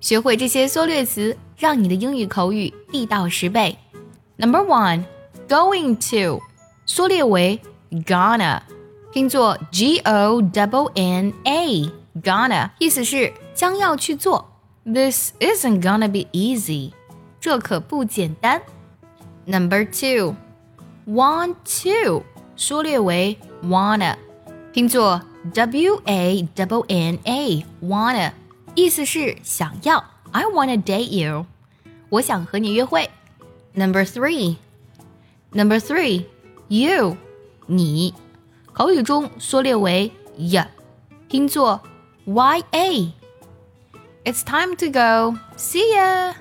[0.00, 3.76] 学会这些缩略词，让你的英语口语地道十倍。
[4.36, 5.04] Number one,
[5.48, 6.40] going to，
[6.84, 8.60] 缩略为 gonna，
[9.12, 14.52] 拼作 g o double n a，gonna，意思是将要去做。
[14.84, 16.92] This isn't gonna be easy，
[17.40, 18.62] 这可不简单。
[19.46, 20.34] Number two,
[21.06, 22.22] want to，
[22.56, 24.16] 缩略为 wanna，
[24.72, 28.32] 拼作 w a double n a，wanna。
[28.74, 31.46] 意思是想要，I wanna date you，
[32.10, 33.08] 我想和你约会。
[33.72, 37.16] Number three，Number three，you，
[37.66, 38.14] 你，
[38.72, 40.66] 口语中缩略为 y，
[41.28, 41.80] 拼作
[42.24, 46.34] y a。It's time to go，see ya，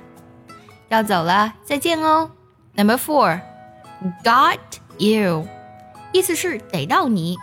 [0.89, 2.31] 要走了，再见哦。
[2.75, 4.59] Number four，got
[4.97, 5.47] you，
[6.11, 7.37] 意思是逮到你。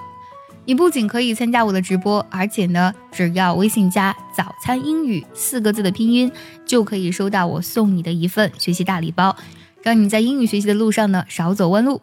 [0.64, 6.30] 你不仅可以参加我的直播，而且呢，只要微信加“早餐英语”四个字的拼音，
[6.64, 9.34] 就可以收到我送你的一份学习大礼包，
[9.82, 12.00] 让你在英语学习的路上呢少走弯路。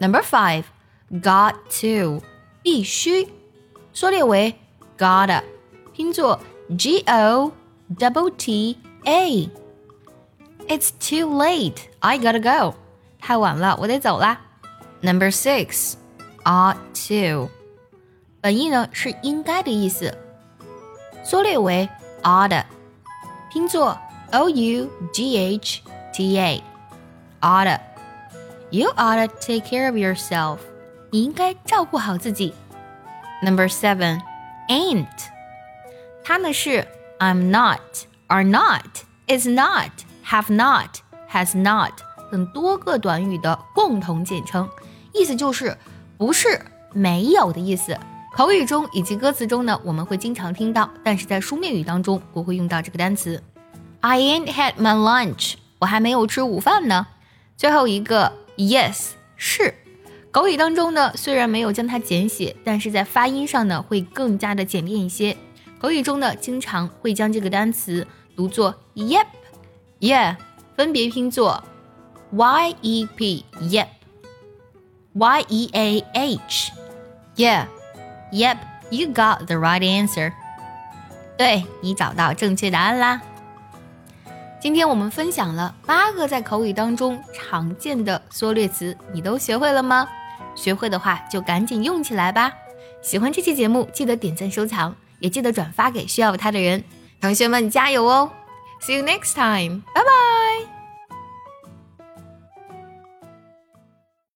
[0.00, 0.64] Number five。
[1.11, 2.23] Got to
[2.63, 3.27] 必须，
[3.93, 4.55] 缩略为
[4.97, 5.43] gotta，
[5.93, 6.39] 拼作
[6.77, 7.51] G O
[7.97, 12.75] double T A。It's too late, I gotta go。
[13.19, 14.41] 太晚了，我得走啦。
[15.01, 15.93] Number six,
[16.45, 17.49] ought to，
[18.41, 20.17] 本意呢是应该的意思，
[21.23, 21.87] 缩略为
[22.23, 22.63] ought，
[23.51, 23.97] 拼作
[24.31, 25.81] O U G H
[26.13, 30.57] T A。ought。You ought to take care of yourself.
[31.10, 32.54] 你应该照顾好自己。
[33.42, 34.20] Number seven,
[34.68, 35.06] ain't，
[36.24, 36.86] 它呢是
[37.18, 37.80] I'm not,
[38.26, 39.90] are not, is not,
[40.26, 40.98] have not,
[41.30, 41.92] has not
[42.30, 44.68] 等多个短语的共同简称，
[45.14, 45.76] 意思就是
[46.16, 46.60] 不是
[46.92, 47.98] 没有的意思。
[48.34, 53.42] 口语中以及歌词中呢，我们会经常听到，但是在书面语当中不会用到这个单词。
[54.00, 57.06] I ain't had my lunch，我还没有吃午饭呢。
[57.56, 59.74] 最后一个 yes 是。
[60.38, 65.36] 口语当中呢，虽然没有将它简写，但是在发音上呢会更加的简便一些。
[65.80, 68.06] 口语中呢，经常会将这个单词
[68.36, 70.36] 读作 yep，yeah，
[70.76, 71.64] 分别拼作
[72.30, 80.32] y e p yep，y e a h，yeah，yep，you got the right answer，
[81.36, 83.20] 对你找到正确答案啦。
[84.60, 90.08] 今天我们分享了八个在口语当中常见的缩略词，你都学会了吗？
[90.58, 92.52] 学会的话就赶紧用起来吧！
[93.00, 96.82] 喜欢这期节目，记得点赞收藏，也记得转发给需要它的人。
[97.20, 98.30] 同学们加油哦
[98.82, 100.37] ！See you next time，拜拜。